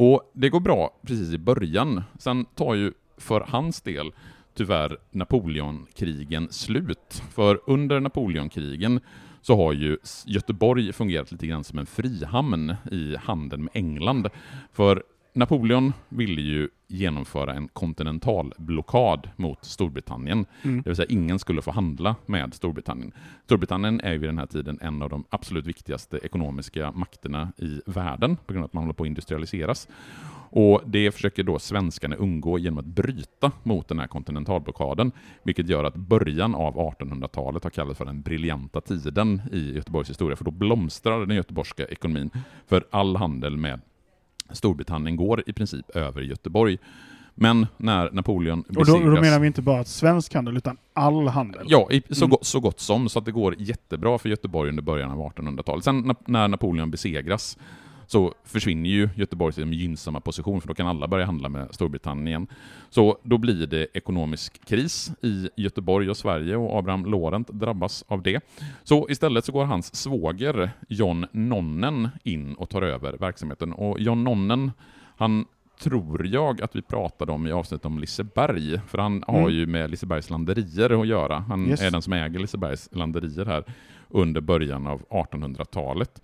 [0.00, 2.02] Och det går bra precis i början.
[2.18, 4.12] Sen tar ju för hans del
[4.54, 7.22] tyvärr Napoleonkrigen slut.
[7.34, 9.00] För under Napoleonkrigen
[9.40, 14.28] så har ju Göteborg fungerat lite grann som en frihamn i handeln med England.
[14.72, 20.46] För Napoleon ville ju genomföra en kontinentalblockad mot Storbritannien.
[20.62, 23.12] Det vill säga ingen skulle få handla med Storbritannien.
[23.44, 27.80] Storbritannien är ju vid den här tiden en av de absolut viktigaste ekonomiska makterna i
[27.86, 29.88] världen på grund av att man håller på att industrialiseras.
[30.50, 35.12] Och det försöker då svenskarna undgå genom att bryta mot den här kontinentalblockaden,
[35.42, 40.36] vilket gör att början av 1800-talet har kallats för den briljanta tiden i Göteborgs historia,
[40.36, 42.30] för då blomstrar den göteborgska ekonomin,
[42.66, 43.80] för all handel med
[44.52, 46.78] Storbritannien går i princip över Göteborg.
[47.34, 49.14] Men när Napoleon Och då, besegras...
[49.14, 51.66] då menar vi inte bara att svensk handel, utan all handel.
[51.68, 52.30] Ja, i, så, Mm.
[52.30, 55.84] gott, så gott som, så att det går jättebra för Göteborg under början av 1800-talet.
[55.84, 57.58] Sen när Napoleon besegras
[58.10, 62.46] så försvinner ju Göteborgs liksom, gynnsamma position, för då kan alla börja handla med Storbritannien.
[62.90, 68.22] Så då blir det ekonomisk kris i Göteborg och Sverige och Abraham Lorent drabbas av
[68.22, 68.40] det.
[68.84, 73.72] Så istället så går hans svåger John Nonnen in och tar över verksamheten.
[73.72, 74.70] Och John Nonnen,
[75.16, 75.44] han
[75.80, 79.50] tror jag att vi pratade om i avsnittet om Liseberg, för han har Mm.
[79.54, 81.38] ju med Lisebergs landerier att göra.
[81.48, 81.82] Han Yes.
[81.82, 83.64] är den som äger Lisebergs landerier här
[84.08, 86.22] under början av 1800-talet.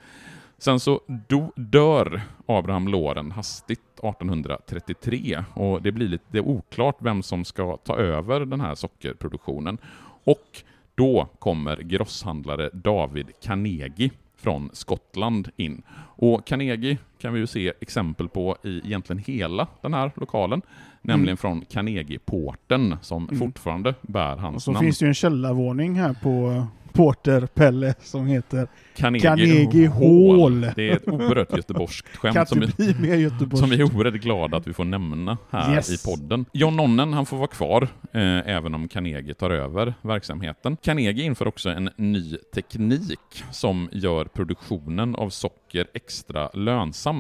[0.59, 7.45] Sen så do, dör Abraham Loren hastigt 1833 och det blir lite oklart vem som
[7.45, 9.79] ska ta över den här sockerproduktionen.
[10.25, 10.63] Och
[10.95, 15.83] då kommer grosshandlare David Carnegie från Skottland in.
[16.17, 20.63] Och Carnegie kan vi ju se exempel på i egentligen hela den här lokalen,
[21.03, 23.39] nämligen från Carnegie-porten som Mm.
[23.39, 24.85] fortfarande bär Och hans så namn.
[24.85, 30.41] finns det ju en källarvåning här på eh, Porterpelle som heter Carnegie, Carnegie Hall.
[30.41, 30.61] Hall.
[30.77, 33.57] Det är ett oerhört göteborgskt skämt som, Göteborg.
[33.57, 36.07] som vi är oerhört glada att vi får nämna här Yes.
[36.07, 36.45] i podden.
[36.53, 37.83] John Nonnen, han får vara kvar,
[38.13, 38.23] eh,
[38.57, 40.77] även om Carnegie tar över verksamheten.
[40.83, 47.14] Carnegie inför också en ny teknik som gör produktionen av socker extra lönsam.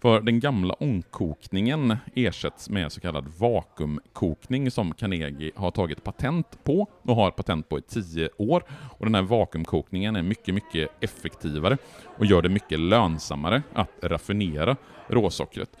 [0.00, 6.86] För den gamla ångkokningen ersätts med så kallad vakuumkokning som Carnegie har tagit patent på
[7.02, 8.62] och har patent på i tio år.
[8.98, 11.78] Och den här vakuumkokningen är mycket, mycket effektivare
[12.18, 14.76] och gör det mycket lönsammare att raffinera
[15.08, 15.76] råsockret.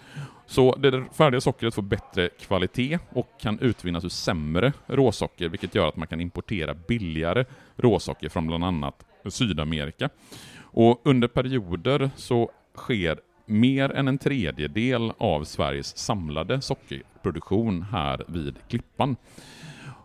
[0.46, 5.88] Så det färdiga sockret får bättre kvalitet och kan utvinnas ur sämre råsocker, vilket gör
[5.88, 7.44] att man kan importera billigare
[7.76, 10.10] råsocker från bland annat Sydamerika.
[10.58, 18.56] Och under perioder så sker mer än en tredjedel av Sveriges samlade sockerproduktion här vid
[18.68, 19.16] Klippan.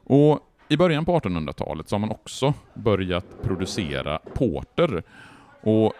[0.04, 0.39] Och
[0.70, 5.04] i början på 1800-talet så har man också börjat producera porter.
[5.62, 5.94] Och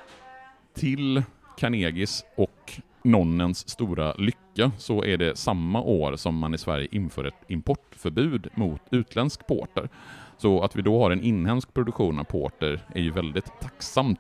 [0.74, 1.24] till
[1.58, 7.24] Carnegies och nonnens stora lycka så är det samma år som man i Sverige inför
[7.24, 9.90] ett importförbud mot utländsk porter.
[10.42, 14.20] Så att vi då har en inhemsk produktion av porter är ju väldigt tacksamt,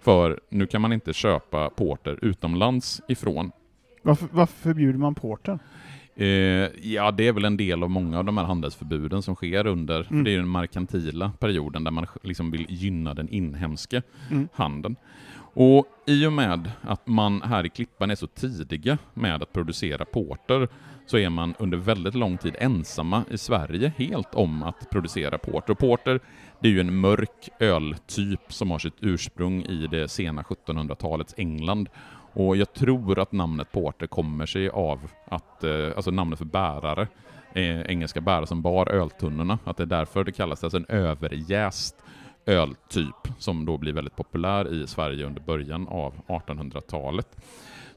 [0.00, 3.50] för nu kan man inte köpa porter utomlands ifrån.
[4.02, 5.58] Varför, varför förbjuder man porten?
[6.16, 6.26] Eh,
[6.82, 10.06] ja, det är väl en del av många av de här handelsförbuden som sker under,
[10.10, 10.24] Mm.
[10.24, 14.48] det är den merkantila perioden där man liksom vill gynna den inhemska Mm.
[14.52, 14.96] handeln.
[15.54, 20.04] Och i och med att man här i Klippan är så tidiga med att producera
[20.04, 20.68] porter
[21.10, 25.72] så är man under väldigt lång tid ensamma i Sverige helt om att producera porter.
[25.72, 26.20] Och porter,
[26.60, 31.88] det är ju en mörk öltyp som har sitt ursprung i det sena 1700-talets England.
[32.32, 37.08] Och jag tror att namnet porter kommer sig av att, eh, alltså namnet för bärare,
[37.54, 41.96] eh, engelska bärare som bar öltunnorna, att det är därför det kallas alltså en överjäst
[42.46, 47.36] öltyp som då blir väldigt populär i Sverige under början av 1800-talet.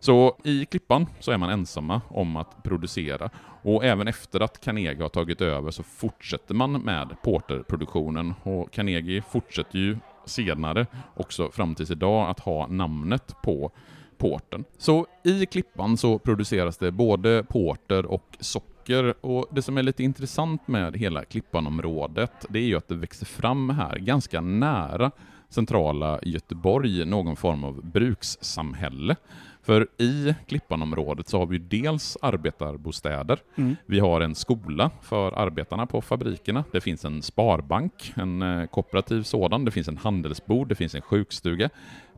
[0.03, 3.29] Så i Klippan så är man ensamma om att producera
[3.61, 9.21] och även efter att Carnegie har tagit över så fortsätter man med porterproduktionen och Carnegie
[9.21, 10.85] fortsätter ju senare
[11.15, 13.71] också fram tills idag att ha namnet på
[14.17, 14.65] porten.
[14.77, 20.03] Så i Klippan så produceras det både porter och socker och det som är lite
[20.03, 25.11] intressant med hela Klippanområdet det är ju att det växer fram här ganska nära
[25.49, 29.15] centrala Göteborg någon form av brukssamhälle.
[29.63, 33.75] För i Klippanområdet så har vi dels arbetarbostäder, Mm.
[33.85, 39.23] vi har en skola för arbetarna på fabrikerna, det finns en sparbank, en eh, kooperativ
[39.23, 41.69] sådan, det finns en handelsbod, det finns en sjukstuga,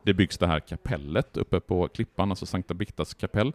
[0.06, 3.52] det byggs det här kapellet uppe på Klippan, alltså Sankta Birgittas kapell.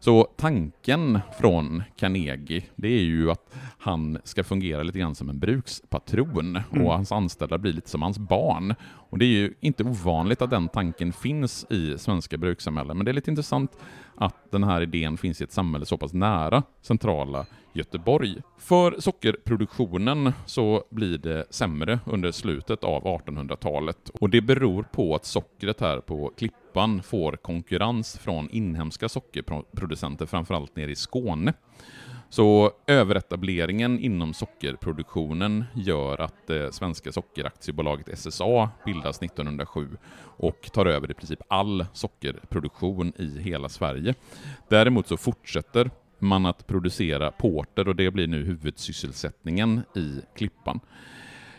[0.00, 5.38] Så tanken från Carnegie, det är ju att han ska fungera lite grann som en
[5.38, 6.86] brukspatron Mm.
[6.86, 8.74] och hans anställda blir lite som hans barn.
[8.80, 13.10] Och det är ju inte ovanligt att den tanken finns i svenska brukssamhällen, men det
[13.10, 13.72] är lite intressant
[14.18, 18.36] att den här idén finns i ett samhälle så pass nära centrala Göteborg.
[18.58, 25.24] För sockerproduktionen så blir det sämre under slutet av 1800-talet och det beror på att
[25.24, 31.54] sockret här på Klippan får konkurrens från inhemska sockerproducenter, framförallt nere i Skåne.
[32.30, 39.88] Så överetableringen inom sockerproduktionen gör att det svenska sockeraktiebolaget SSA bildas 1907
[40.20, 44.14] och tar över i princip all sockerproduktion i hela Sverige.
[44.68, 50.80] Däremot så fortsätter man att producera porter och det blir nu huvudsysselsättningen i Klippan.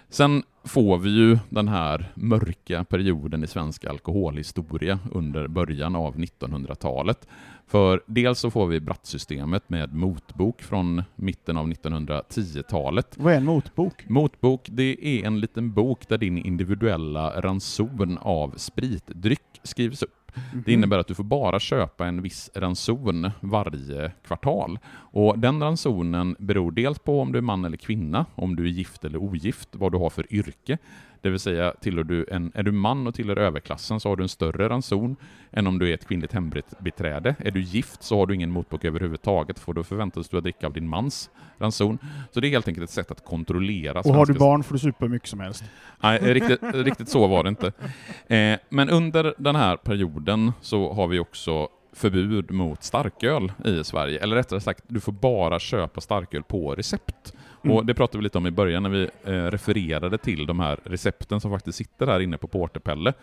[0.09, 7.27] Sen får vi ju den här mörka perioden i svensk alkoholhistoria under början av 1900-talet.
[7.69, 13.15] För dels så får vi Brattsystemet med motbok från mitten av 1910-talet.
[13.17, 14.09] Vad är en motbok?
[14.09, 20.31] Motbok, det är en liten bok där din individuella ranson av spritdryck skrivs upp.
[20.65, 24.79] Det innebär att du får bara köpa en viss ranson varje kvartal.
[24.95, 28.69] Och den ransonen beror dels på om du är man eller kvinna, om du är
[28.69, 30.77] gift eller ogift, vad du har för yrke.
[31.21, 34.23] Det vill säga, tillhör du en, är du man och tillhör överklassen så har du
[34.23, 35.15] en större ranson
[35.51, 37.35] än om du är ett kvinnligt hembiträde.
[37.39, 40.67] Är du gift så har du ingen motbok överhuvudtaget, för då förväntas du att dricka
[40.67, 41.97] av din mans ranson.
[42.31, 44.79] Så det är helt enkelt ett sätt att kontrollera Och har du barn får du
[44.79, 45.63] supa hur mycket som helst.
[45.99, 47.67] Nej, riktigt, riktigt så var det inte.
[48.27, 54.19] Eh, men under den här perioden så har vi också förbud mot starköl i Sverige.
[54.19, 57.33] Eller rättare sagt, du får bara köpa starköl på recept.
[57.63, 57.77] Mm.
[57.77, 60.79] Och Det pratade vi lite om i början när vi eh, refererade till de här
[60.83, 63.13] recepten som faktiskt sitter här inne på Porterpelle.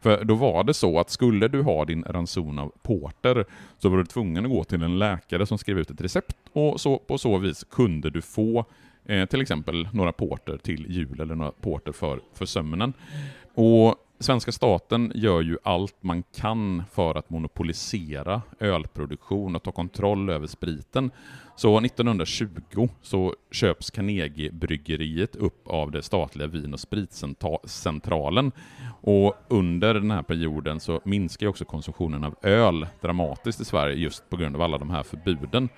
[0.00, 3.44] För då var det så att skulle du ha din ranson av porter
[3.78, 6.80] så var du tvungen att gå till en läkare som skrev ut ett recept och
[6.80, 8.64] så, på så vis kunde du få
[9.04, 12.92] eh, till exempel några porter till jul eller några porter för, för sömnen.
[13.54, 20.30] Och svenska staten gör ju allt man kan för att monopolisera ölproduktion och ta kontroll
[20.30, 21.10] över spriten.
[21.56, 28.52] Så 1920 så köps Carnegie-bryggeriet upp av det statliga Vin och spritcentralen.
[29.00, 33.94] Och under den här perioden så minskar ju också konsumtionen av öl dramatiskt i Sverige
[33.94, 35.68] just på grund av alla de här förbuden.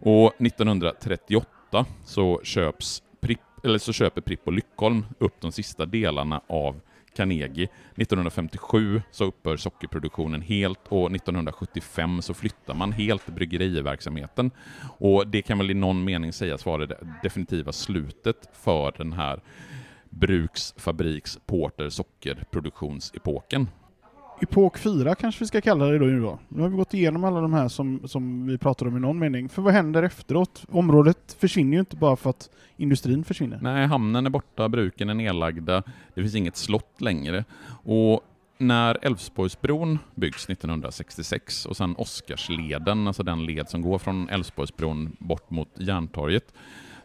[0.00, 6.40] Och 1938 så köps Pripp, eller så köper Pripp och Lyckholm upp de sista delarna
[6.46, 6.80] av
[7.14, 7.68] Carnegie.
[7.96, 14.50] 1957 så upphör sockerproduktionen helt och 1975 så flyttar man helt bryggeriverksamheten.
[14.98, 19.40] Och det kan väl i någon mening sägas vara det definitiva slutet för den här
[20.10, 23.68] bruks-, fabriks-, porter-, sockerproduktionsepoken
[24.44, 26.38] epok 4 kanske vi ska kalla det då nu då.
[26.48, 29.18] Nu har vi gått igenom alla de här som, som vi pratade om i någon
[29.18, 29.48] mening.
[29.48, 30.64] För vad händer efteråt?
[30.70, 33.58] Området försvinner ju inte bara för att industrin försvinner.
[33.62, 35.82] Nej, hamnen är borta, bruken är nedlagda,
[36.14, 37.44] det finns inget slott längre.
[37.84, 38.20] Och
[38.58, 45.50] när Älvsborgsbron byggs 1966 och sen Oscarsleden, alltså den led som går från Älvsborgsbron bort
[45.50, 46.54] mot Järntorget,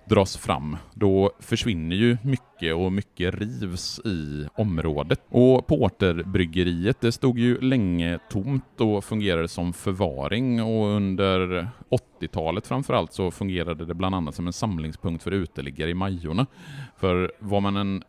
[0.10, 5.22] dras fram, då försvinner ju mycket och mycket rivs i området.
[5.30, 11.68] Och Porterbryggeriet, det stod ju länge tomt och fungerade som förvaring och under
[12.22, 16.46] 80-talet framförallt så fungerade det bland annat som en samlingspunkt för uteliggare i Majorna.
[17.00, 18.04] För var man en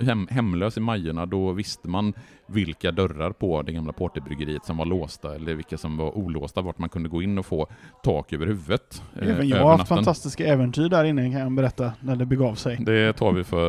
[0.00, 2.12] hem, hemlös i Majorna då visste man
[2.46, 6.78] vilka dörrar på det gamla Porterbryggeriet som var låsta eller vilka som var olåsta, vart
[6.78, 7.66] man kunde gå in och få
[8.02, 9.02] tak över huvudet.
[9.20, 12.54] Eh, Även jag har haft fantastiska äventyr där inne kan jag berätta, när det begav
[12.54, 12.76] sig.
[12.80, 13.68] Det tar vi, för,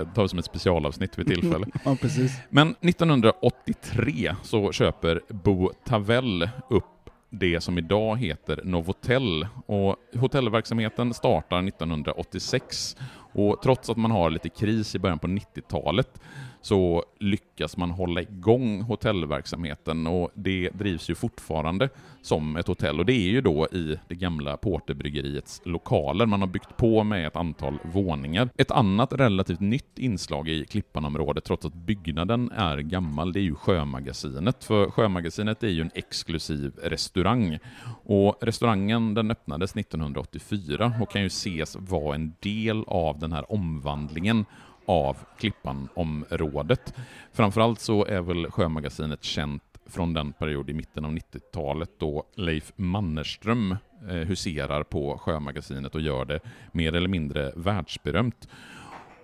[0.00, 1.66] eh, tar vi som ett specialavsnitt vid tillfälle.
[1.84, 2.32] ja, precis.
[2.50, 6.84] Men 1983 så köper Bo Tavell upp
[7.32, 9.46] det som idag heter Novotel.
[9.66, 12.96] Och hotellverksamheten startar 1986
[13.32, 16.20] och trots att man har lite kris i början på 90-talet
[16.62, 21.88] så lyckas man hålla igång hotellverksamheten och det drivs ju fortfarande
[22.22, 26.26] som ett hotell och det är ju då i det gamla Porterbryggeriets lokaler.
[26.26, 28.48] Man har byggt på med ett antal våningar.
[28.56, 33.54] Ett annat relativt nytt inslag i Klippanområdet, trots att byggnaden är gammal, det är ju
[33.54, 34.64] Sjömagasinet.
[34.64, 37.58] För Sjömagasinet är ju en exklusiv restaurang
[38.04, 43.52] och restaurangen den öppnades 1984 och kan ju ses vara en del av den här
[43.52, 44.44] omvandlingen
[44.86, 46.94] av Klippan-området.
[47.32, 52.72] Framförallt så är väl Sjömagasinet känt från den period i mitten av 90-talet då Leif
[52.76, 53.76] Mannerström
[54.08, 56.40] eh, huserar på Sjömagasinet och gör det
[56.72, 58.48] mer eller mindre världsberömt.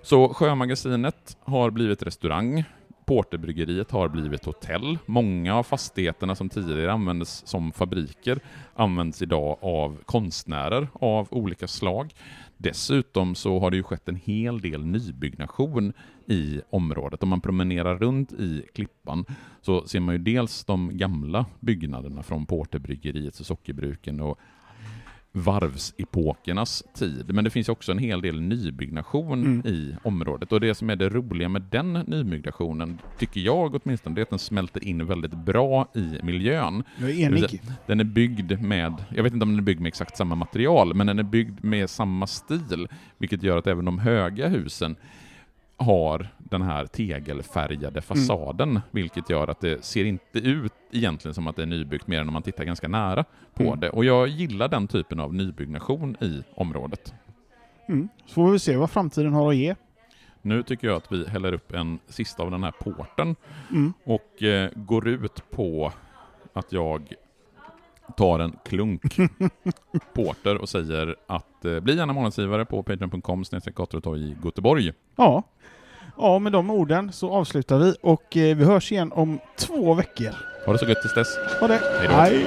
[0.02, 2.64] Så Sjömagasinet har blivit restaurang,
[3.08, 4.98] Porterbryggeriet har blivit hotell.
[5.06, 8.40] Många av fastigheterna som tidigare användes som fabriker
[8.74, 12.14] används idag av konstnärer av olika slag.
[12.58, 15.92] Dessutom så har det ju skett en hel del nybyggnation
[16.26, 17.22] i området.
[17.22, 19.24] Om man promenerar runt i Klippan
[19.60, 24.38] så ser man ju dels de gamla byggnaderna från Porterbryggeriet och sockerbruken och
[25.38, 27.34] varvsepokernas tid.
[27.34, 29.66] Men det finns också en hel del nybyggnation mm.
[29.66, 30.52] i området.
[30.52, 34.30] Och det som är det roliga med den nybyggnationen, tycker jag åtminstone, det är att
[34.30, 36.82] den smälter in väldigt bra i miljön.
[37.00, 37.62] Jag är enig.
[37.86, 40.94] Den är byggd med, jag vet inte om den är byggd med exakt samma material,
[40.94, 44.96] men den är byggd med samma stil, vilket gör att även de höga husen
[45.76, 48.02] har den här tegelfärgade mm.
[48.02, 48.82] fasaden, mm.
[48.90, 52.28] vilket gör att det ser inte ut egentligen som att det är nybyggt mer än
[52.28, 53.24] om man tittar ganska nära
[53.54, 53.80] på mm.
[53.80, 53.90] det.
[53.90, 57.14] Och jag gillar den typen av nybyggnation i området.
[57.88, 58.08] Mm.
[58.26, 59.74] Så får vi se vad framtiden har att ge.
[60.42, 63.36] Nu tycker jag att vi häller upp en sista av den här porten
[63.70, 63.92] mm.
[64.04, 65.92] och eh, går ut på
[66.52, 67.14] att jag
[68.16, 69.16] tar en klunk
[70.14, 73.44] porter och säger att eh, bli gärna månadsgivare på patreon.com
[74.16, 74.92] i Göteborg.
[75.16, 75.42] Ja.
[76.18, 80.34] Ja, med de orden så avslutar vi och eh, vi hörs igen om två veckor.
[80.66, 81.28] Ha det så gött tills dess.
[81.60, 81.80] Ha det.
[81.98, 82.14] Hejdå.
[82.14, 82.46] Hej.